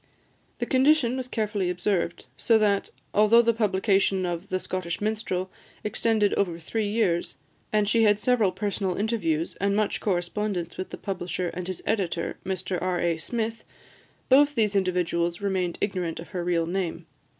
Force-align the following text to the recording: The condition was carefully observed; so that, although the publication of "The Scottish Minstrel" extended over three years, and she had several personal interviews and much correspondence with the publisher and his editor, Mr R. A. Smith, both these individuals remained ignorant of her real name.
The 0.57 0.65
condition 0.65 1.15
was 1.15 1.27
carefully 1.27 1.69
observed; 1.69 2.25
so 2.35 2.57
that, 2.57 2.89
although 3.13 3.43
the 3.43 3.53
publication 3.53 4.25
of 4.25 4.49
"The 4.49 4.59
Scottish 4.59 4.99
Minstrel" 4.99 5.51
extended 5.83 6.33
over 6.33 6.57
three 6.57 6.87
years, 6.87 7.37
and 7.71 7.87
she 7.87 8.01
had 8.01 8.19
several 8.19 8.51
personal 8.51 8.95
interviews 8.97 9.55
and 9.57 9.75
much 9.75 10.01
correspondence 10.01 10.75
with 10.75 10.89
the 10.89 10.97
publisher 10.97 11.49
and 11.49 11.67
his 11.67 11.83
editor, 11.85 12.39
Mr 12.43 12.81
R. 12.81 12.99
A. 12.99 13.19
Smith, 13.19 13.63
both 14.27 14.55
these 14.55 14.75
individuals 14.75 15.39
remained 15.39 15.77
ignorant 15.81 16.19
of 16.19 16.29
her 16.29 16.43
real 16.43 16.65
name. 16.65 17.05